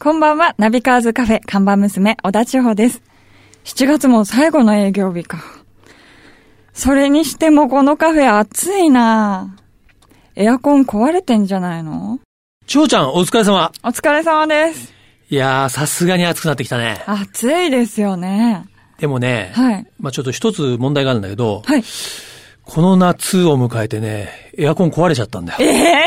[0.00, 3.02] こんばんは、ナビカーズカフェ看板娘、小田千穂です。
[3.64, 5.42] 7月も最後の営業日か。
[6.72, 9.56] それにしてもこのカフェ暑いな
[10.36, 12.20] エアコン壊れてんじゃないの？
[12.68, 13.72] ちほちゃん、お疲れ様。
[13.82, 14.94] お疲れ様です。
[15.30, 17.02] いやー、さすがに暑くなってきたね。
[17.04, 18.66] 暑いですよね。
[19.00, 19.86] でもね、はい。
[19.98, 21.82] まあちょっと一つ問題があるんだけど、はい。
[22.62, 25.58] この夏を迎えてね、エアコン壊れちゃったんだよ。
[25.60, 26.04] ええ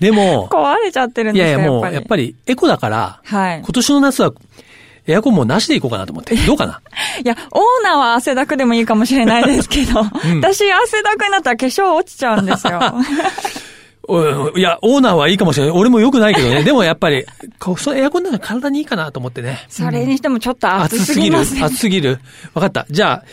[0.00, 2.26] でも、壊れちゃってるんですかいやいやもう、やっぱり。
[2.28, 3.72] りエコだから、はい今。
[3.72, 4.32] 年の夏は
[5.06, 6.36] エアコンもうなしでいこうかなと思って。
[6.46, 6.80] どうかな？
[7.24, 10.00] いや、オーナーは汗だくでもいいかもしれないですけど、
[10.40, 12.80] 私汗だくになったら化粧落ちちゃうんですよ。
[14.08, 15.76] おいや、オーナーはいいかもしれない。
[15.76, 16.62] 俺も良くないけどね。
[16.64, 17.24] でもやっぱり、
[17.76, 19.58] そのエアコンなんか体にいいかなと思ってね。
[19.68, 21.64] それにしてもちょっと暑す暑すぎるぎます。
[21.64, 22.18] 暑すぎる。
[22.54, 22.86] わかった。
[22.90, 23.24] じゃあ、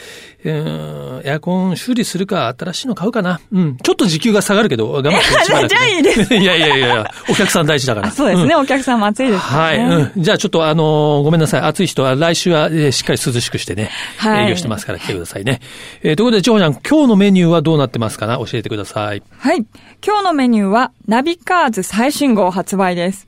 [0.44, 3.40] うーん、エアコン修理するか、新しいの買うかな。
[3.52, 3.78] うん。
[3.78, 8.08] ちょっと時給が下がるけど、頑張ってしばらくねじゃあいいですいやいやいやいや、お客さん大事だから。
[8.10, 9.80] あそうですね、んお客さんも暑いですからはい。
[9.80, 10.12] ね。
[10.16, 10.24] うん。
[10.24, 11.62] じゃあちょっとあのーごめんなさい。
[11.62, 15.62] 暑い人は来週は、えーしっかり涼しくしてね、はい営業してますから来てくださいね。
[16.04, 18.38] えーということで、ちほちゃん、今日のメニューはどうなってますかな？
[18.38, 19.24] 教えてください。
[19.38, 19.66] はい。
[20.06, 23.28] 今日のメニューは、ナビカーズ最新号発売です。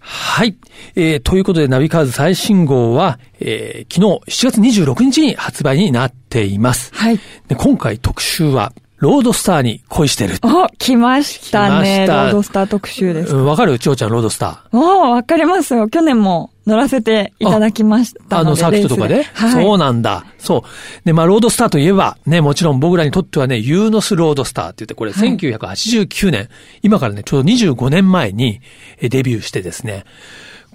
[0.00, 0.56] はい。
[0.96, 6.90] えーということで、ナビカーズ最新号は、えー昨日7月26日に発売になっています。
[6.94, 7.20] はい。
[7.48, 10.34] で今回特集は、ロードスターに恋してる。
[10.42, 12.04] お、来ましたね。
[12.06, 13.34] たロードスター特集です。
[13.34, 13.78] うんわかる？
[13.78, 14.76] ちほちゃん、ロードスター。
[14.78, 15.88] おわかりますよ。
[15.88, 18.38] 去年も乗らせていただきました。
[18.38, 19.64] あの、サーキットとかで、はい。
[19.64, 20.24] そうなんだ。
[20.38, 21.04] そう。
[21.04, 26.48] で、まあ、ロードスターといえば、ね、もちろん僕らにとってはね、ユーノスロードスターって言って、これはい1989年、
[26.82, 28.60] 今からね、ちょうど25年前に
[29.00, 30.04] えデビューしてですね、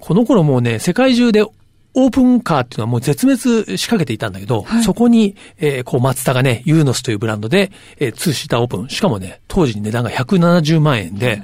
[0.00, 8.88] この頃もうね、世界中でオープンカーっていうのはもう絶滅しかけていたんだけど、はいそこに、えーこう、マツダがね、ユーノスというブランドで、えー、ツーシーターオープン。
[8.88, 11.42] しかもね、当時値段が170万円で、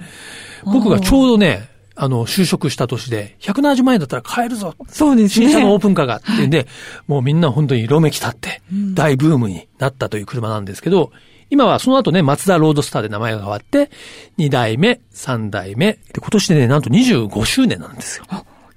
[0.65, 5.47] 僕がちょうどね、あの、就職した年で、170万円だったら買えるぞそうですね。
[5.47, 6.67] 新車のオープンカーがっていうんで、
[7.07, 8.63] もうみんな本当に色めき立って、
[8.95, 11.13] 大ブームになったという車なんですけど、
[11.51, 13.91] 今はその後ね、マツダロードスターで名前が変わって、
[14.39, 18.25] 2代目、3代目、で今年でね、なんと25周年なんですよ。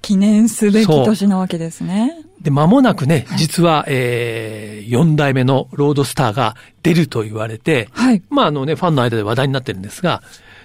[0.00, 2.24] 記念すべき年なわけですね。
[2.40, 8.22] で、間もなくね、実は、えー、4代目のロードスターが出ると言われて、はい。
[8.30, 10.22] まああのね、ファンの間で話題になってるんですが、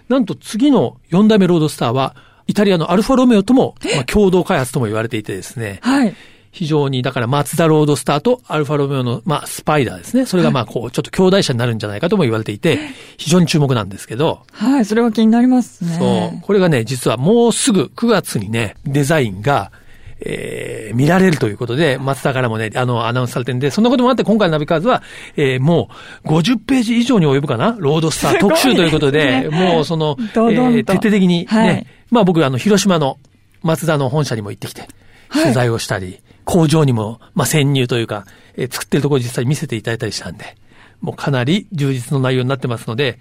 [0.07, 2.15] なんと次の4代目ロードスターは、
[2.47, 6.15] イタリアのアルファロメオとも、まあ、共同開発とも言われていてですね、はい。
[6.53, 10.27] 非常に、だから、マツダロードスターとアルファロメオの、まあ、スパイダーですね。
[10.27, 12.79] それが、まあ、こう、ちょっと兄弟車になるんじゃないかとも言われていて、
[13.17, 14.85] 非常に注目なんですけど、はい。
[14.85, 15.97] それは気になりますね。
[15.97, 16.41] そう。
[16.41, 19.71] これがね、実はもうすぐ9月にね、デザインが、
[20.25, 25.03] えー、見られるということで、松田からもね、あの、アナウンスされてるんで、そんなこともあって、今回のナビカーズは、
[25.35, 25.89] えー、も
[26.23, 27.75] う、50ページ以上に及ぶかな？
[27.77, 31.87] ロードスター特集ということで、ねもう、その、えどどんとー、徹底的にね、はい。
[32.09, 33.17] まあ僕、あの、広島の
[33.61, 34.87] 松田の本社にも行ってきて、
[35.29, 35.43] はい。
[35.43, 40.55] 取材をしたり、工場にも、まあ、潜入というか、えー作ってるところを実際見せていただいたりしたんで、
[41.01, 43.19] もうかなり充実の内容になってますので、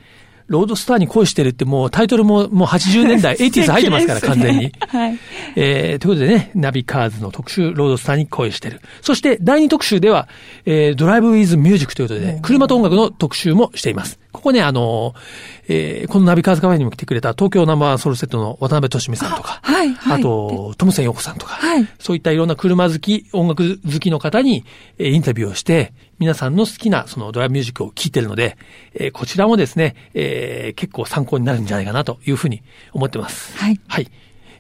[0.52, 4.72] ロードスターに恋してるってもうタイトルももう80年代、 80s 入ってますから、完全に。
[4.86, 5.18] はい。
[5.56, 8.82] えー、ということでね、ナビカーズの特集、ロードスターに恋してる。
[9.00, 10.28] そして、第2特集では、
[10.66, 14.21] えー、ドライブウィズミュージックということで、車と音楽の特集もしています。
[14.42, 15.20] ここね、あのー
[15.68, 24.64] えー、このナビカーズカフェにも来てくれた東京ナンバーワンソロセットの渡辺俊美さんとか、はいはいあと、トムセンヨコさんとか、はいそういったいろんな車好き、音楽好きの方に、
[24.98, 28.56] えーインタビューをして、皆さんの好きなそのドライブミュージックを聴いてるので、
[28.94, 33.56] えーこちらもですね、えー結構参考になるんじゃないかなというふうに思ってます。
[33.56, 34.10] はいはい。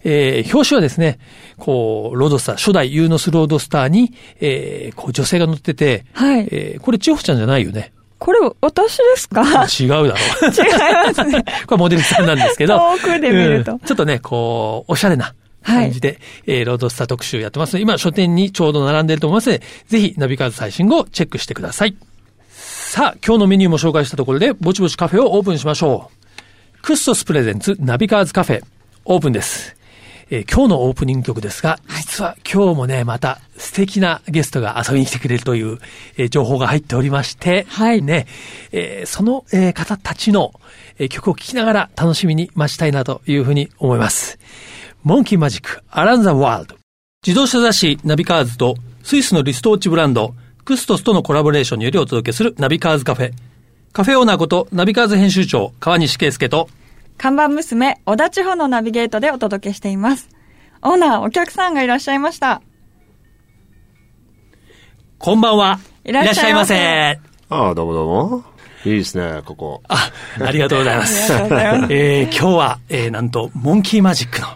[0.04, 1.18] えー表紙はですね、
[1.58, 7.92] こう、ロードスター、初代ユーノスロードスターに、えーこう、女性が乗ってて、はいえーこれ、千穂ちゃんじゃないよね？
[8.24, 9.42] これ、私ですか？
[9.64, 10.08] 違うだろう。
[10.08, 10.14] 違い
[11.08, 11.44] ますね。
[11.66, 12.78] これモデルさんなんですけど。
[12.78, 15.34] 遠くで見るとうんちょっとね、こう、おしゃれな
[15.64, 21.96] 感じで、えーロードスター特集やってますので、今書店にちょうど並んでると思いますので、ぜひナビカーズ最新号をチェックしてください。
[22.50, 26.10] さあ、今日のメニューも紹介したところで、ぼちぼちカフェをオープンしましょ
[26.78, 26.82] う。
[26.82, 28.60] クストス presents ナビカーズカフェ、
[29.04, 29.74] オープンです。
[30.34, 35.78] えー今日のオープニング曲ですが、実は今日もね、また素敵なゲストが遊びに来てくれるという、
[36.16, 38.26] えー情報が入っておりまして、はいね、
[38.72, 40.54] えーその、えー方たちの、
[40.98, 44.38] えー曲を聴きながら楽しみに待ちたいなというふうに思います。
[45.02, 46.76] モンキーマジック、 Around the World。
[47.26, 50.34] 自動車雑誌ナビカーズとスイスのリストウォッチブランド、
[50.64, 53.32] クストスとのコラボレーションによりお届けするナビカーズカフェ。
[53.92, 56.70] カフェオーナーことナビカーズ編集長、川西圭介と、
[57.22, 60.28] 看板娘、小田地方のナビゲートでお届けしています。
[60.82, 62.62] オーナー、お客さんがいらっしゃいました。
[65.18, 65.78] こんばんは。
[66.04, 68.44] いらっしゃいませああ、どうもどうも。
[68.84, 69.82] いいですね、ここ。
[69.86, 70.10] あ、
[70.40, 71.32] ありがとうございます。
[71.32, 74.48] えー今日は、えーなんと、モンキーマジックの、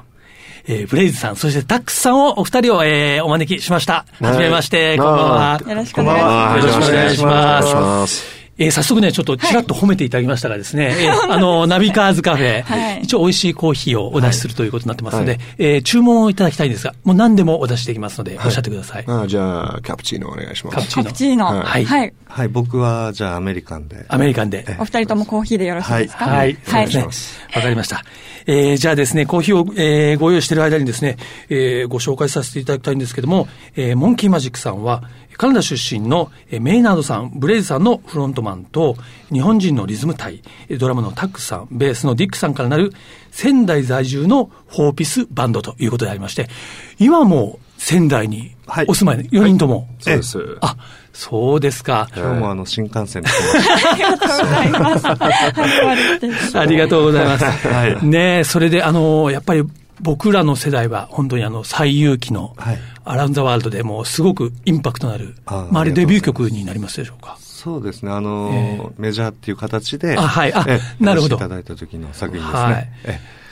[0.67, 4.07] えー、ブレイズさん、そしてタックスさんを、お二人を、えー、お招きしました。
[4.21, 5.61] はじめまして、こんばんは。
[5.69, 6.97] よろしくお願いします。
[6.97, 8.36] よろしくお願いします。
[8.59, 19.05] えー、早速ね、ちょっとちらっと褒めていただきましたがですね、はい、えー、 あの、ナビカーズカフェ、はい、一応美味しいコーヒーをお出しするということになってますので、はい、えー、注文をいただきたいんですが、もう何でもお出しできますので、おっしゃってください。
[19.07, 20.77] あじゃあ、キャプチーノお願いします。
[20.77, 21.05] カプチーノ。
[21.05, 21.45] カプチーノ。
[21.47, 21.85] はい。
[21.85, 22.13] はい。
[22.29, 24.05] はい、僕は、じゃあ、アメリカンで。
[24.09, 24.65] アメリカンで。
[24.79, 26.25] お二人ともコーヒーでよろしいですか？
[26.27, 26.57] はい。
[26.67, 26.87] はい。
[26.97, 28.05] わ、かりました。
[28.47, 31.17] えー、じゃあですね、コーヒーを、えー、ご用意している間にですね、
[31.49, 35.03] えー、ご紹介させていただきたいんですけども、えー、モンキーマジックさんは、
[35.37, 38.97] カナダ出身のメイナードさん、ブレイズさんのフロントマンと、
[39.33, 40.43] 日本人のリズム隊、
[40.79, 42.93] ドラムのタックさん、ベースのディックさんからなる
[43.31, 46.49] 仙台在住のフォーピスバンドということでありまして、
[46.99, 48.55] 今も仙台に
[48.89, 49.77] お住まい、はい、4人とも。
[49.77, 50.59] はい、そうです。
[50.61, 50.77] あ、
[51.13, 52.09] そうですか。
[52.17, 55.07] 今日もあの新幹線でありがとうございます。
[56.59, 57.45] ありがとうございます。
[57.45, 59.65] はい、ねそれであの、やっぱり
[60.01, 62.55] 僕らの世代は本当にあの最有機の、
[63.05, 67.37] アラウンドワールドでもすごくインパクトのある、あまあ、あれデビュー曲になりますでしょうか。
[67.41, 70.65] そうですね、あの、えー、メジャーっていう形で、あ、はい、あ、
[71.01, 71.37] なるほど。
[71.37, 72.59] いただいた時の作品ですね。
[72.63, 72.87] はい。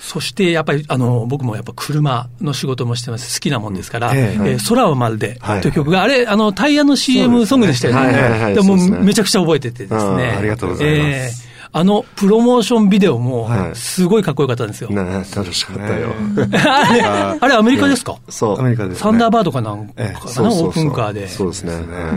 [0.00, 8.54] そしてやっぱりあの僕もやっぱ車の仕事もしてます好きなもんですから、えー、えー、空はまるでという曲が、あれ、あのタイヤの CM ソングでしたよね。
[8.54, 10.34] でもめちゃくちゃ覚えててですね。
[10.38, 11.48] ありがとうございます。
[11.48, 14.90] えーあの、プロモーションビデオも、すごいかっこよかったんですよ。
[14.90, 16.10] ね楽しかったよ。
[16.36, 18.16] あれ、あれアメリカですか？
[18.28, 19.00] そう、アメリカです。
[19.00, 21.26] サンダーバードかなんかかな、オープンカーで。
[21.28, 21.72] そうですね。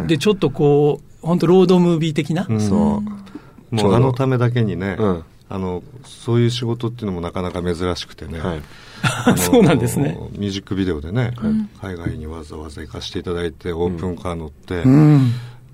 [0.05, 2.45] で、ちょっとこう、本当ロードムービー的な？
[2.59, 3.01] そ
[3.71, 3.75] う。
[3.75, 4.95] もうあのためだけにね、
[5.49, 8.39] あの、そういう仕事っていうのもなかなか珍しくてね。
[9.37, 10.17] そうなんですね。
[10.33, 11.33] ミュージックビデオでね、
[11.81, 14.83] 海外にわざわざ行かせていただいて、オープンカー乗って、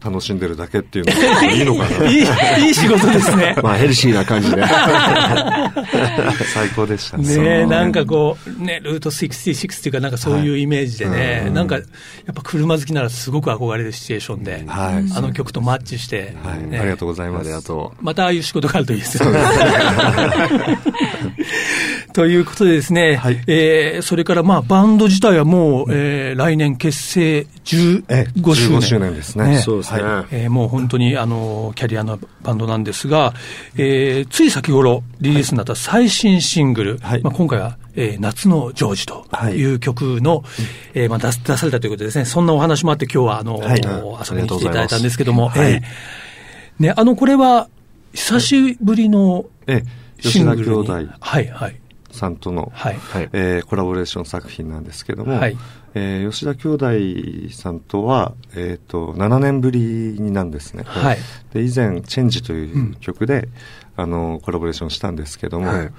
[0.04, 3.56] 楽しんでるだけっていうのがいいのかな いい、いい仕事ですね。
[3.64, 4.62] まあヘルシーな感じで。
[6.54, 7.38] 最高でしたね。
[7.38, 11.86] ねなんかこう、ね、ルート66っていうかなんかそういうイメージでね、はい、なんかやっ
[12.34, 17.50] ぱ車好きならすごく憧れるシチュエーションで、はい、あの曲とマッチして、はいね、ありがとうございます。
[18.02, 19.40] またああいう仕事があるといいですよね。
[22.14, 28.04] ということでですね、はい、えー、それからまあバンド自体はもう、えー、来年結成15
[28.54, 28.78] 周年。
[28.78, 29.50] 15周年ですね。
[29.50, 29.58] ね。
[29.58, 30.04] そうですね。
[30.04, 33.34] はい、えー、もう本当にあの、キャリアのバンドなんですが、
[33.76, 39.64] えー、つい先頃リリースになった最新シングル、はい、まあ今回は、えー、夏のジョージとい。
[39.64, 40.44] う曲の、はい、
[40.94, 47.70] えー、まあ出出されたということでですね、そんなお話もあって今日はあの、はい、遊びに来ていただいたんですけども、はい、えー、ね、あの、これは
[48.14, 49.46] 久しぶりの
[50.20, 51.14] シングルに、吉田兄弟。
[51.20, 51.83] はい、はい。
[52.14, 53.00] さんとの、はい。
[53.34, 55.58] えー、コラボレーション作品なんですけども、はい。
[55.96, 61.18] えー、吉田兄弟さんとは、えーと、7年ぶりになんですね、はい、
[61.54, 63.48] で以前「チェンジ」という曲で、
[63.98, 65.92] うん、あのコラボレーションしたんですけども、はい、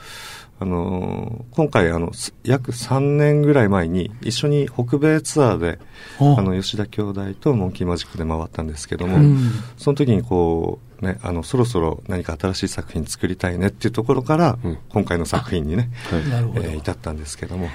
[0.60, 2.12] あの今回あの
[2.44, 5.78] 約3年ぐらい前に一緒に北米ツアーで
[6.20, 17.68] あの吉田兄弟とモンキーマジックで回ったんですけども、うん、その時にこうね、あのそろそろ何か新しい作品作りたいねっていうところから、うん、今回の作品にね、はいえー、至ったんですけども。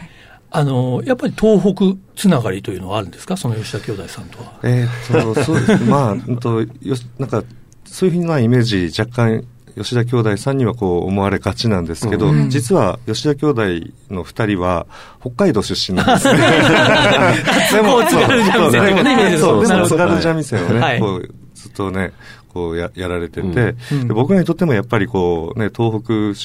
[0.52, 3.38] あの、やっぱり東北つながりというのはあるんですか？
[3.38, 4.60] その吉田兄弟さんとは。
[4.64, 5.84] えー、っと、そうです。
[5.86, 6.68] まあ、うんと、よ
[7.20, 7.44] なんか、
[7.86, 9.46] そういうふうなイメージ若干
[9.80, 13.62] 吉田兄弟さんにはこう思われがちなんですけど、うん、実は吉田兄弟
[14.10, 14.88] の二人は
[15.22, 16.38] 北海道出身なんですね。
[17.72, 22.12] でも、津軽三味線そう、でも津軽三味線をね、はい、こうずっとね、
[22.50, 26.38] こうややられてて、うん、僕らにとってもやっぱりこうね、東北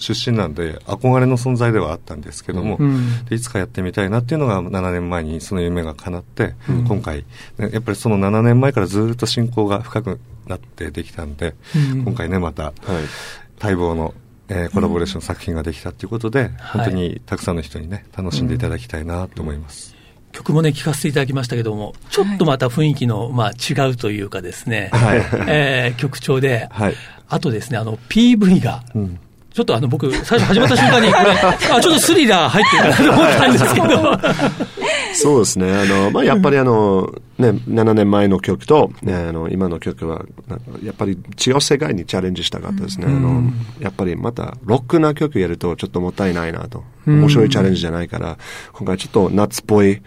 [0.00, 7.24] 出身なんで憧れの存在ではあったんですけども、うん、でいつかやってみたいなっていうのが7年前にその夢が叶って、うん、今回、
[7.58, 11.54] ね、やっぱりその7年前からずっと親交が深くなってできたんで、
[11.92, 14.14] うん、今回ねまた、はい、待望の
[14.52, 19.94] えー、コラボレーション作品ができたということで、うん、本当にたくさんの人にね、楽しんでいただきたいなと思います。
[20.32, 26.94] 曲もね、聴かせていただきましたけども、ちょっとまた雰囲気の、まあ、違うというかですね、はい、 えー、曲調で、はい、
[27.28, 29.20] あとですね、あの、PV が、うん
[29.52, 34.40] ちょっとあの僕、最初始まった瞬間に、これ、あ、ちょっとスリラー入ってるかなと思ったんですけど。
[35.14, 35.72] そうですね。
[35.72, 40.24] あの、まあ、やっぱりあの、ね、7年前の曲と、ね、あの、今の曲は、
[40.84, 43.06] やっぱり違う世界にチャレンジしたかったですね。
[43.08, 43.42] あの、
[43.80, 46.84] やっぱりまた、ロックな曲やるとちょっともったいないなと。
[47.06, 48.38] 面白いチャレンジじゃないから、
[48.72, 50.00] 今回ちょっと夏っぽい、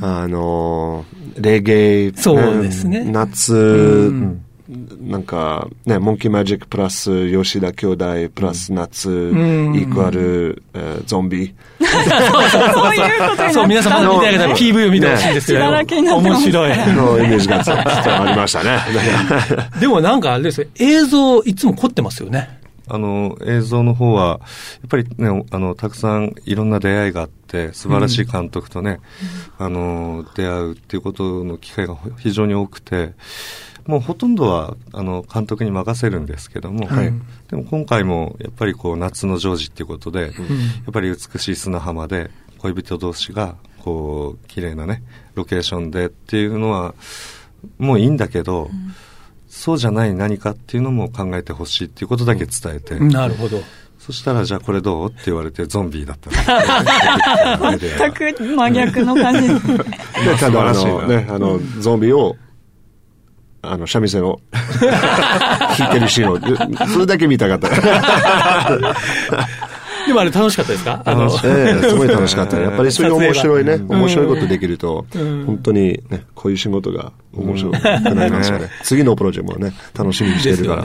[0.00, 1.04] あの、
[1.36, 3.04] レゲエ、そうですね。
[3.04, 4.12] 夏、
[5.00, 11.52] なんか、ね、モンキーマジックプラス吉田兄弟プラス夏、イークアル、えー、ゾンビ。
[11.80, 15.60] そういうことそう、皆さん見てない方 PV を見てほしいんですよ。
[15.60, 16.70] 面白い。
[16.94, 18.78] のイメージがありましたね。
[19.80, 22.60] でもなんかあれです映像いつも凝ってますよね。
[22.92, 24.36] あの、映像の方は、や
[24.86, 28.98] っぱりね、あの、たくさんいろんな出会いがあって、素晴らしい監督とね、
[29.60, 33.12] うん、あの、出会うっていうことの機会が非常に多くて、
[33.86, 37.12] もうほとんどはあの監督に任せるんですけども、はい、
[37.48, 40.34] でも今回もやっぱりこう夏のジョージっていうことで、うん、や
[40.90, 45.02] っぱり美しい砂浜で恋人同士がこう綺麗なね
[45.34, 46.94] ロケーションでっていうのは
[47.78, 48.94] もういいんだけど、うん、
[49.48, 53.60] そうじゃない何かっていうのも考えてほしいっていうことだけ伝えて、うん、なるほど。
[54.00, 56.30] そしたら、じゃあこれどうって言われて、ゾンビだった
[57.76, 59.48] 全く真逆の感じ。
[60.24, 62.34] で、ただ、あの、ね、あの、ゾンビを
[63.62, 64.40] あの、三味線を。
[65.78, 67.68] 弾いてるシーンを、それだけ見たかった。
[70.06, 71.02] でもあれ楽しかったですか？
[71.04, 72.58] あの、ええすごい楽しかった。
[72.60, 75.04] やっぱりそういう面白いね、面白いことできると、
[75.46, 78.68] 本当にね、こういう仕事が面白くなりますよね。
[78.82, 80.84] 次のプロジェクトもね、楽しみにしてるから。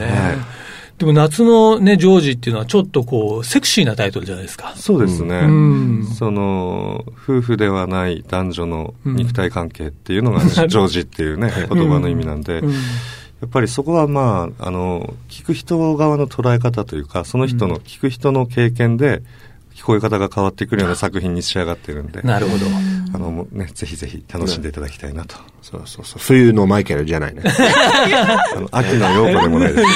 [0.96, 4.72] はいでも夏のね、ジョージっていうのはちょっとこう、セクシーなタイトルじゃないですか。
[4.76, 5.40] そうですね。
[5.40, 12.76] うん、その、夫婦ではない男女の肉体関係っていうのが、ジョージっていうね、 言葉の意味なんで、うん、や
[13.44, 19.22] っぱりそこはまあ、あの、聞く人側の捉え方というか、その人の、聞く人の経験で、
[19.76, 22.22] 聞こえ方が変わってくるような作品に仕上がってるんで。
[22.22, 22.64] なるほど。
[23.14, 25.36] あの、ね、ぜひぜひ楽しんでいただきたいなと。
[25.60, 26.18] そうそうそう。
[26.18, 27.42] 冬のマイケルじゃないね。
[27.44, 29.88] あの秋の陽子でもないです。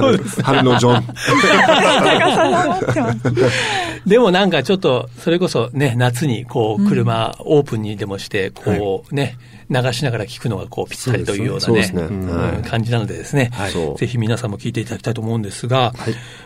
[0.00, 1.04] 春春のジョン。
[4.06, 9.38] でもなんかちょっと、それこそね、夏にこう、車、オープンにでもして、こうね、
[9.70, 13.50] 流しながら聞くのがこうぴったりというようなね、感じなのでですね、
[13.96, 15.92] ぜひ皆さんも聞いていただきたいと思うんですが、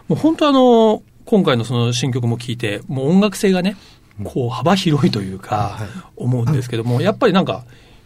[0.08, 3.76] もう本当あの、今回のその新曲も聴いて、もう音楽性がね、
[4.24, 5.78] こう幅広いというか、
[6.16, 7.64] 思うんですけども、やっぱりなんか、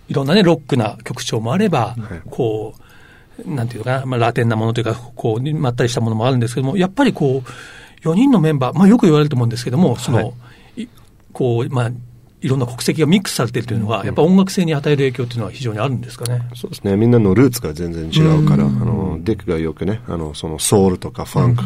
[0.09, 1.97] いろんなね、ロックな曲調もあれば、
[2.31, 10.35] こう、なんていうのかな、まあ、ラテンなものというか、こう、まったりしたものもあるんですけども、やっぱりこう、4人のメンバー、まあよく言われると思うんですけども、その、
[11.33, 11.91] こう、まあ、
[12.45, 16.43] いろんな国籍がミックスされているというのは、やっぱ音楽性に与える影響というのは非常にあるんですかね？
[16.55, 16.95] そうですね。
[16.97, 21.63] みんなのルーツが全然違うから、あの、デックがよくね、あの、そのソウルとかファンク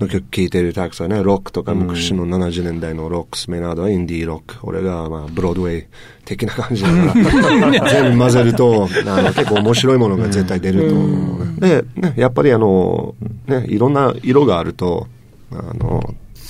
[0.00, 5.86] の曲聴いてるたくさんね、ロックとか昔の70年代のロックス、メナードはインディーロック、俺がまあ、ブロードウェイ
[6.24, 7.12] 的な感じだから、
[7.92, 11.54] 全部混ぜると、 あの、結構面白いものが絶対出ると思うね。
[11.60, 13.14] で、ね、やっぱりあの、
[13.46, 15.06] ね、いろんな色があると、
[15.52, 16.02] あの、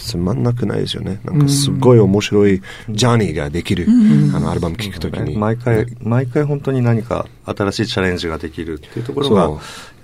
[0.07, 1.21] つまんなくないですよね。
[1.25, 3.87] なんかすごい面白いジャーニーができる、
[4.35, 9.49] あのアルバム聴くときに、毎回、毎回本当に何か新しいチャレンジができるっていうところが、や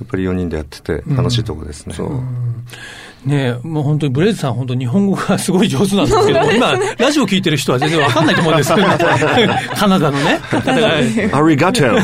[0.04, 1.94] っぱり4人でやってて楽しいところですね。
[1.94, 2.21] そう
[3.25, 8.87] ねもう本当にブレイズさん、本当日本語がすごい上手なんですけど、今、ラジオ聞いてる人は全然わかんないと思うんですけど、
[9.75, 10.41] カナダのね、
[11.33, 11.99] ありがとう。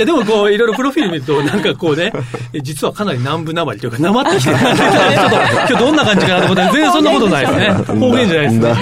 [0.04, 2.12] でもこう、いろいろプロフィール見ると、なんかこうね、
[2.62, 7.70] 実はかなり南部なまりというか、なまってきてる、ちょっと今日どんな感じかなと思ったら、全然そんなことないですね。
[8.00, 8.74] 方言じゃないですね。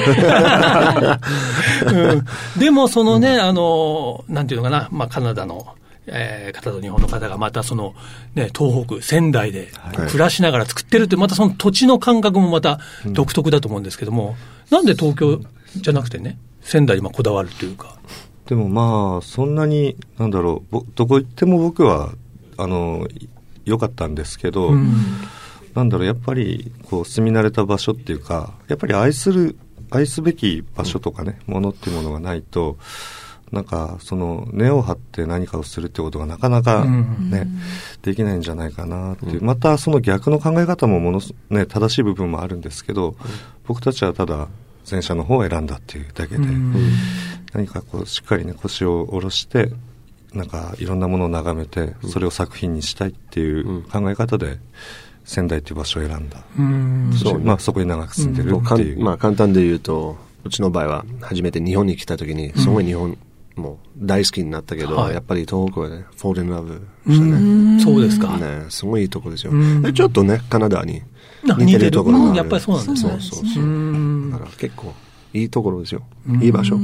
[1.87, 2.25] うん、
[2.59, 5.67] でも、そのね、あの、なんていうのかな、まあ、カナダの、
[6.07, 7.95] えー、方と日本の方がまたその、
[8.35, 9.71] ね、東北、仙台で
[10.09, 14.37] 暮らしながら作ってるって、またその土地の感覚もまた独特だと思うんですけども、
[14.71, 15.41] うん、なんで東京
[15.77, 17.97] じゃなくてね、仙台にこだわるというか。
[18.47, 22.13] でもまあ、そんなに、なんだろう、どこ行っても僕は、
[22.59, 23.09] あの、
[23.65, 24.93] 良かったんですけど、うん、
[25.75, 29.57] なんだろう、やっぱり、こう、住み慣れた場所っていうか、やっぱり愛する、
[29.91, 32.77] 愛すべき場所とかね、ものっていうものがないと、
[33.53, 37.59] なんか、その、根を張って何かをするってことがなかなかね、うん、
[38.03, 43.17] できないんじゃないかなっていう、またその逆の考え方もものす、ね、正しい部分もあるんですけど、
[43.67, 44.49] 僕たちはただ、
[44.91, 46.45] 前者の方を選んだっていうだけで、
[47.53, 49.73] 何かこう、しっかりね、腰を下ろして、
[50.35, 54.59] なんか、いろんなものを眺めて、それを作品にしたいっていう考え方で、
[55.25, 56.45] 仙台っていう場所を選んだ。
[56.59, 57.13] うん。
[57.15, 59.03] そう、まあ、そこに長く住んでるっていう。
[59.03, 63.17] まあ、簡単で言うと、うちの場合は、初めて日本に来た時に、すごい日本、
[63.57, 67.81] もう大好きになったけど、はい、やっぱり東北はね、フォールンラブしたね。
[67.83, 68.37] そうですか。
[68.37, 69.53] ね、すごいいいとこですよ。
[69.83, 71.03] で、ちょっとね、カナダに
[71.45, 72.37] 似てるところがある。
[72.39, 73.11] やっぱりそうなんですね。
[73.11, 74.31] そうそうそう。
[74.33, 74.93] だから結構
[75.33, 76.03] いいところですよ。
[76.41, 76.79] いい場所。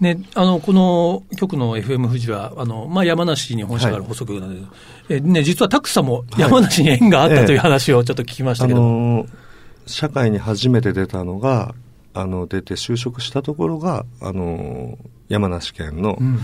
[0.00, 4.68] ね、あの、この局の FM 富士は、あの、まあ、山梨に本社がある補足なので、はい、
[5.10, 9.26] え、ね、実はタクサも山梨に縁があったという話をちょっと聞きましたけど、あの
[9.86, 11.74] 社会に初めて出たのが、
[12.14, 16.38] あの、出て就職したところが、あの、山梨県の、うん、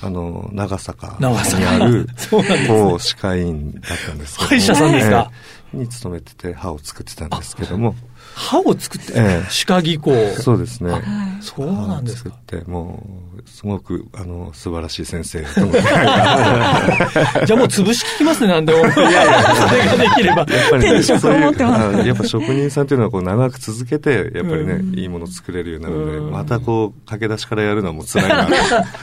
[0.00, 2.06] あの、長坂にある、
[2.68, 5.30] 某歯科医院だったんですけど、歯医者さんですか、
[5.74, 7.96] えー、に勤めてて歯を作ってたんですけども、
[8.34, 10.12] 歯を作って、ええ、歯科技工。
[10.36, 11.02] そうですね。
[11.40, 12.30] そうなんですか。
[12.30, 15.80] 作って、もう、すごく、あの、素晴らしい先生と思って。
[15.82, 18.78] じゃあもう潰し聞きますね、なんでも。
[18.78, 20.36] いやいや、それができれば。
[20.38, 28.48] やっぱりね、そういうやっぱ職人さんっていうのはこう長く続けて、やっぱりね、いいもの作れるようになるので、またこう、駆け出しからやるのはもう辛いな。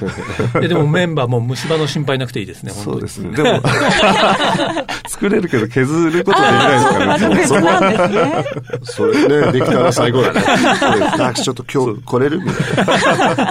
[0.68, 3.36] でもメンバーも虫歯の心配なくていいですね、そうですね。
[3.36, 3.62] でも、
[5.08, 7.48] 作れるけど削ることできないですからね。
[7.48, 8.46] そうなんですね。
[8.84, 10.42] それね、できたら最後だね。
[11.36, 12.40] ちょっと今日来れる？
[12.40, 12.86] みたい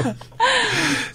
[0.04, 0.14] な。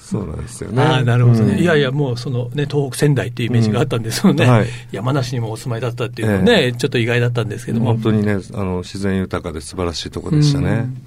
[0.09, 0.81] そうなんですよね。
[0.81, 1.59] ああ、なるほどね、うん。
[1.59, 4.43] いやいや、もうそのね、東北仙台っていうイメージがあったんですよね。
[4.43, 7.93] うんはい、山梨にもお住まいだったっていうのはね、えー、ちょっと意外だったんですけども。
[7.93, 10.69] 本当にね、あの、自然豊かで素晴らしいところでしたね。
[10.69, 10.97] うん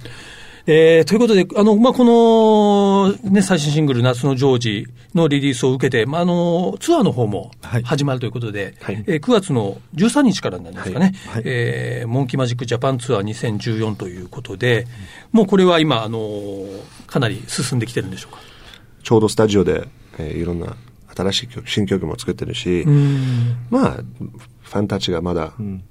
[0.65, 7.51] えー、ということで、あの、まあ、この、ね、最新シングル、夏のジョージのリリースを受けて、まあ、あの、ツアーの方も
[7.83, 14.87] 始まるということで、はい、えー、9月の13日からなんですかね、はいはい、えー、モンキーマジックジャパンツアー2014ということで、
[15.33, 16.65] もうこれは今、あの、
[17.07, 18.52] かなり進んできてるんでしょうか？
[19.03, 20.75] ちょうどスタジオで、えー、いろんな
[21.15, 22.85] 新しい曲、新曲も作ってるし、
[23.69, 25.83] まあ、ファンたちがまだ、うん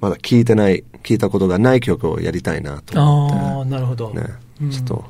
[0.00, 3.36] まだ聴いてない、聴いたことがない曲をやりたいなと思って。
[3.36, 4.14] ああ、なるほど。
[4.14, 4.22] ね、
[4.70, 5.04] ちょっと、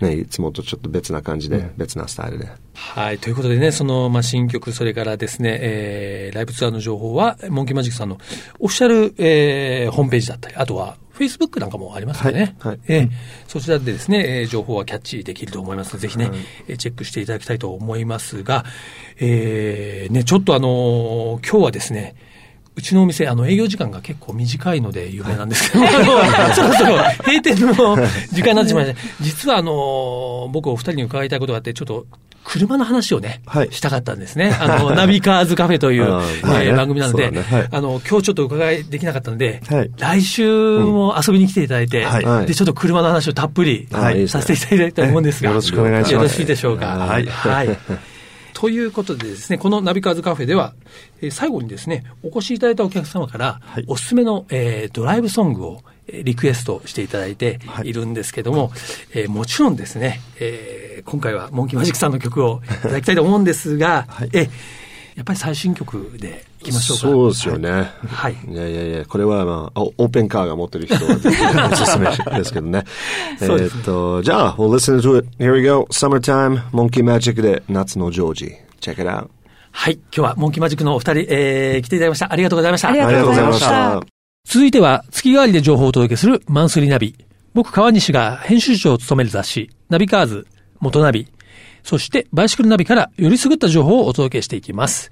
[0.00, 2.48] ね、いつもとちょっと別な感じで、うん、別なスタイルで。
[2.72, 3.18] はい。
[3.18, 8.18] ということでね、その、まあ、新曲、それからですね、えー、ライブツアーの情報は、モンキーマジックさんの
[8.58, 12.56] オフィシャル、えー、ホームページだったり、あとは、フェイスブックなんかもありますよね。
[12.60, 12.70] はい。
[12.70, 13.10] はい、えー、
[13.46, 16.34] そちらでですね、えー、情報はキャッチできると思いますので、ぜひね、は
[16.66, 18.64] い、チェックしていただきたいと思いますが、
[19.18, 22.14] えー、ね、ちょっとあのー、今日はですね、
[22.80, 27.96] うちのお店、あの、営業時間が結構短いので有名なんですけど、 はい、そろそろ閉店の
[28.32, 29.00] 時間になってしまいました。
[29.20, 32.06] 実は、あの、僕お二人に伺いたいことがあって、ちょっと、
[32.42, 34.56] 車の話をね、はい、したかったんですね。
[34.58, 37.42] あの、 ナビカーズカフェという、えー、番組なので、ね。
[37.42, 43.88] はい、あの、今日ちょっと伺いできなかったので、はい、来週も遊びに来ていただいて、うん、で、ちょっと車の話をたっぷり
[44.26, 46.12] させていただきたいと思うんですが、よろしくお願いします。
[46.14, 46.86] よろしいでしょうか？
[46.86, 47.26] はい。
[47.26, 47.78] はい
[48.60, 50.74] ということでですね、このナビカーズカフェでは、
[51.22, 57.92] えー、最後にですね、お越しいただいたお客様から、はい、おすすめの、えー、ドライブソングをリクエストしていただいてい。
[57.94, 58.70] るんですけども、はい、
[59.14, 64.50] えー、もちろんですね、えー、今回はモンキーマジックさんの曲をいただきたいと思うんですが、 はい、え
[65.16, 67.02] やっぱり最新曲でいきましょうか。
[67.02, 67.90] そうですよね。
[68.06, 68.36] はい。
[68.48, 72.06] いやいやいや、これはまあ、オープンカーが持ってる人はおすすめ
[72.38, 72.84] ですけどね。
[73.40, 75.28] えっと、じゃあ、we'll listen to it.
[75.38, 75.86] Here we go.
[75.90, 78.54] Summertime, Monkey Magic で夏のジョージ。
[78.80, 79.28] Check it out.
[79.72, 79.94] はい。
[79.94, 82.32] 今日はモンキーマジックのお二人、えー、来ていただきました。
[82.32, 82.88] ありがとうございました。
[82.88, 84.00] ありがとうございました。
[84.48, 87.14] 続いては、月替わりで情報をお届けするマンスリーナビ。
[87.54, 90.46] 僕、川西が編集長を務める雑誌、ナビカーズ、
[90.80, 91.28] 元ナビ、
[91.82, 95.10] そしてバイシクルナビからよりすぐった情報をお届けしていきます。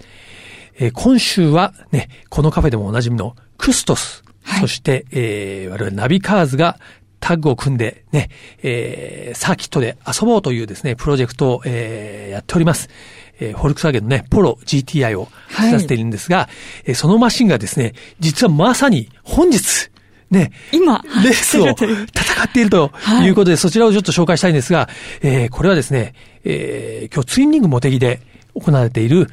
[0.79, 6.79] えー、今週はね、このカフェでもおなじみのクストス、はい、そして、えー、我々ナビカーズが
[7.21, 8.31] タッグを組んでね、
[8.63, 12.89] えー、サーキットで遊ぼうというですね、プロジェクトを、えー、やっております。
[13.41, 16.49] えー、フォルクスワーゲンのね、ポロ GTI を走らせているんですが、はい、
[16.87, 19.91] えー、そのマシンがですね、実はまさに本日、
[20.31, 22.05] ね、今、レースを戦
[22.45, 24.89] っているということで、はい、そちらをちょっと紹介したいんですが、
[25.23, 26.15] えー、これはですね、
[26.49, 28.21] えー、今日ツインリングモテギで
[28.55, 29.29] 行われている、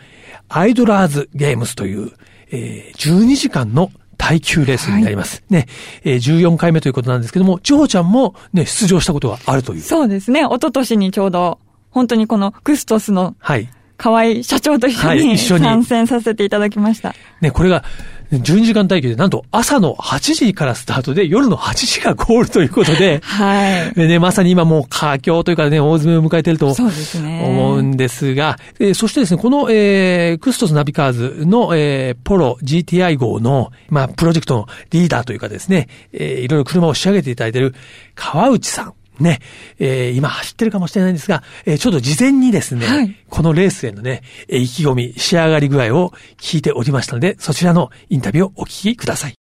[0.49, 2.11] アイドラーズゲームズという、
[2.51, 5.37] えー、12時間の耐久レースになります。
[5.49, 5.67] はい、ね、
[6.03, 9.81] えー、14回目ということなんですけども、ジョーちゃんもね、出場したことがあるという。
[9.81, 10.41] そうですね。
[10.41, 13.69] 一昨年にちょうど、本当にこのクストスの、はい。
[13.97, 17.15] 河合社長と一緒に、はい、一緒に参戦させていただきました。
[17.39, 17.85] ね、これが、
[18.31, 23.93] 12時間待機で、なんと朝の8時からスタートで、夜の8時がゴールということで、 はい。
[23.93, 37.75] でね、まさに今もう佳境というかね、大詰めを迎えていると思うんですが、すね、えそしてですね、この、えー、クストスナビカーズの、えー、ポロ GTI 号の、まあ、プロジェクトのリーダーというかですね、えー、いろいろ車を仕上げていただいている
[38.15, 38.93] 川内さん。
[39.19, 39.39] ね、
[39.79, 49.33] えー、今走ってるかもしれないんですが、えー、ちょっと事前にですね、はい、このレースへのね、えー、意気込み、仕上がり具合を聞いておりましたので、そちらのインタビューをお聞きください。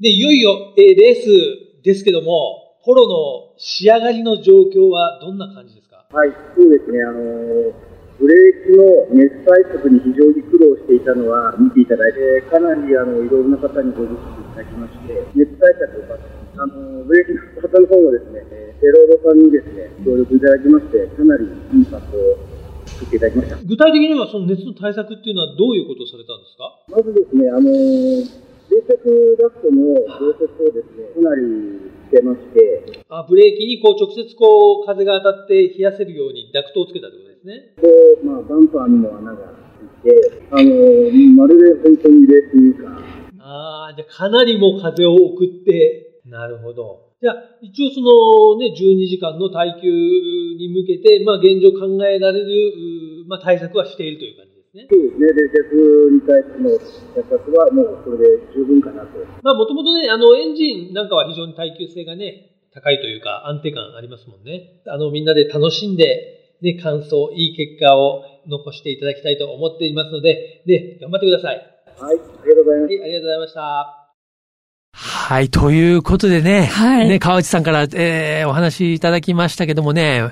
[0.00, 6.06] で、いよいよ、えー、レースですけども、ポロの仕上がりの状況はどんな感じですか？
[6.12, 16.14] はい、そうですね、あのーブレーキの熱対策に非常に苦労していたのは見ていただいて、かなりあのいろんな方にご実施いただきまして、熱対策を
[16.56, 18.46] あのブレーキの方の方もですね、
[18.80, 22.38] テロードさんにですね、協力いただきまして、かなりインパクトを
[22.86, 23.56] 作っていただきました。
[23.58, 26.78] 具体的にはその熱の対策っていうのはどういうことをされたんですか？
[26.88, 28.86] まずですね、あの、冷却
[29.42, 31.42] ダクトの溶接をですね、かなり
[32.06, 37.74] してまして、あブレーキにこう直接こう風が当たって冷やせるようにダクトをつけたということですね。
[37.82, 39.58] で、まあ、バンパーにも穴が
[40.02, 40.14] ついて、
[40.50, 40.70] あの、
[41.34, 43.02] まるで本当にレースカー。
[43.46, 47.12] ああ、じゃあかなりもう風を送って、なるほど。
[47.20, 49.88] じゃあ、一応そのね、12時間の耐久
[50.56, 54.86] に向けて、まあ現状考えられる、まあ対策はしているという感じですね。
[54.88, 55.26] そうですね。
[55.28, 56.68] 冷却に対しての
[57.14, 59.18] 対策はもうそれで十分かなと。
[59.42, 64.82] まあもともとね、あのエンジンなんかは非常に耐久性がね、高いというか安定感ありますもんね。
[64.88, 71.56] あのみんなで楽しんで、ね、感想、いい結果を残していただきたいと思っていますので、ね、頑張ってください。
[71.98, 72.94] はい、ありがとうございます。
[72.94, 74.03] はい、ありがとうございました。
[75.14, 80.22] はい、ということでね、はい、ね、川内さんから、えー、お話いただきましたけどもね、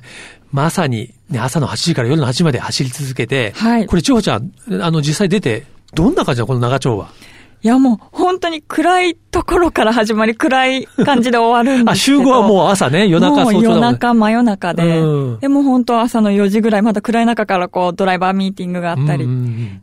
[0.51, 5.65] まさに、ね、朝の8時から夜の8時まで走り続けて、はい、これ、千穂ちゃん、あの、実際出て、
[5.95, 7.09] どんな感じだ、この長丁は？
[7.65, 12.19] いやもう本当に暗いところから始まり暗い感じで終わるんですけど。
[12.19, 19.29] あ、集合はもう朝ね、夜中、早朝夜中、真夜中で、うん、でも本当朝の4時ぐらい、まだ暗い中からこうドライバーミーティングがあったり、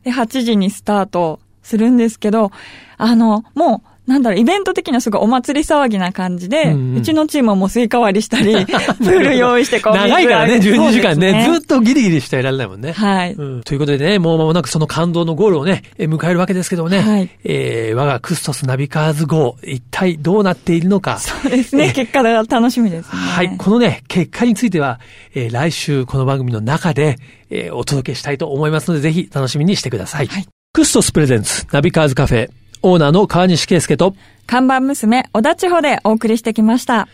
[0.04, 2.52] で、8時にスタートするんですけど、
[2.98, 9.94] あの、もうなんだろう、イベント的にはすごいお祭り騒ぎな感じで、うんうん、うちのチームもスイカ割りしたり、 プール用意してこう。
[9.94, 12.92] 長いからね、12時間ね、ねずっとギリギリしていられないもんね。
[12.92, 13.62] はい、うん。
[13.62, 21.20] ということでね、もう間もなくその感動のゴールをね、迎えるわけですけどもね、はい、えー、我がクストスナビカーズ号、一体どうなっているのか。
[21.20, 23.12] そうですね、結果が楽しみですね。
[23.12, 25.00] はい、このね、結果については、
[25.36, 27.18] えー、来週この番組の中で、
[27.52, 30.28] えー、お届けしたいと思いますので、ぜひ楽しみにしてください。
[30.28, 32.50] はい、クストスプレゼンツナビカーズカフェ、
[32.82, 34.16] オーナーの川西圭介と、
[34.48, 37.08] 看板娘、小田地方でお送りしてきました。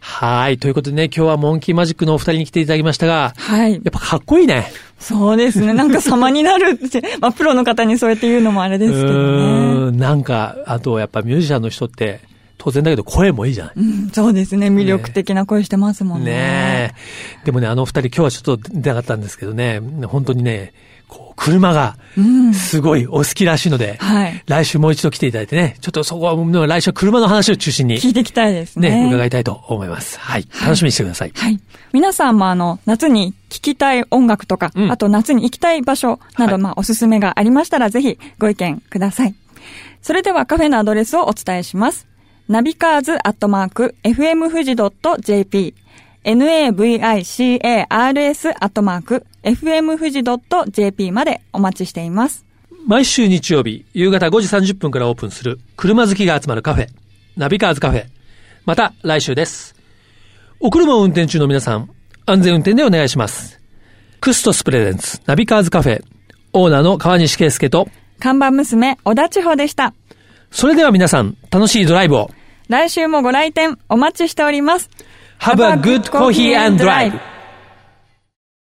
[0.00, 0.58] はい。
[0.58, 3.74] ということでね、今日はモンキーマジックのお二人に来ていただきましたが、はい。
[3.74, 4.72] やっぱかっこいいね。
[4.98, 5.72] そうですね。
[5.74, 9.14] なんか様になるって、 まあ、プロの方にそうやって言うのもあれですけどね。
[9.14, 9.98] うん。
[9.98, 12.20] なんか、あと、やっぱミュージシャンの人って、
[12.58, 14.68] 当然だけど声もいいじゃない、うん、そうですね。
[14.68, 16.26] 魅力的な声してますもんね。
[16.26, 16.94] ね
[17.44, 20.72] でもね、あの二人今日はちょっと出なかったんですけどね、本当にね、
[21.12, 21.98] こう、車が、
[22.54, 24.42] すごいお好きらしいので、うん、はい。
[24.46, 27.96] 来週もう一度来ていただいてね、ちょっとそこは、来週は車の話を中心に。
[27.96, 29.04] 聞いていきたいですね。
[29.04, 30.18] ね、伺いたいと思います。
[30.18, 30.46] はい。
[30.62, 31.32] 楽しみにしてください。
[31.34, 31.60] はい。
[31.92, 39.34] 皆さんもあの、夏に聴きたい音楽とか、うん、あと夏に行きたい場所など、はい、まあ、おすすめがありましたら、ぜひご意見ください。
[40.00, 42.06] それではカフェのアドレスをお伝えします。
[42.48, 44.48] ナビカーズアットマーク、fm
[46.24, 46.40] 富
[47.24, 50.22] 士 .jp navicars アットマーク fm 富士
[50.70, 52.46] .jp までお待ちしています。
[52.86, 56.88] 毎週日曜日夕方5時30分からオープンする車好きが集まるカフェ、
[57.36, 58.06] ナビカーズカフェ。
[58.64, 59.74] また来週です。
[60.60, 61.90] お車を運転中の皆さん、
[62.24, 63.60] 安全運転でお願いします。
[64.20, 66.04] クストスプレゼンツナビカーズカフェ、
[66.52, 67.88] オーナーの川西圭介と、
[68.20, 69.92] 看板娘、小田千穂でした。
[70.52, 72.30] それでは皆さん、楽しいドライブを。
[72.68, 74.88] 来週もご来店お待ちしております。
[75.42, 77.31] Have a good coffee and drive.